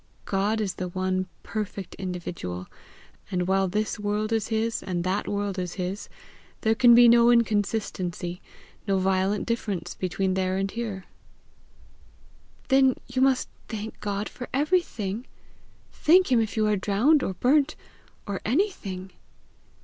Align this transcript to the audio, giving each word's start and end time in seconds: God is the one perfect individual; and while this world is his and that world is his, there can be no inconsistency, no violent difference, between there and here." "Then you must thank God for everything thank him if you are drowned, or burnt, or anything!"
God 0.25 0.59
is 0.59 0.73
the 0.73 0.87
one 0.87 1.27
perfect 1.43 1.93
individual; 1.99 2.65
and 3.29 3.47
while 3.47 3.67
this 3.67 3.99
world 3.99 4.33
is 4.33 4.47
his 4.47 4.81
and 4.81 5.03
that 5.03 5.27
world 5.27 5.59
is 5.59 5.73
his, 5.73 6.09
there 6.61 6.73
can 6.73 6.95
be 6.95 7.07
no 7.07 7.29
inconsistency, 7.29 8.41
no 8.87 8.97
violent 8.97 9.45
difference, 9.45 9.93
between 9.93 10.33
there 10.33 10.57
and 10.57 10.71
here." 10.71 11.05
"Then 12.69 12.95
you 13.07 13.21
must 13.21 13.47
thank 13.67 13.99
God 13.99 14.27
for 14.27 14.49
everything 14.51 15.27
thank 15.91 16.31
him 16.31 16.41
if 16.41 16.57
you 16.57 16.65
are 16.65 16.75
drowned, 16.75 17.21
or 17.21 17.35
burnt, 17.35 17.75
or 18.25 18.41
anything!" 18.43 19.11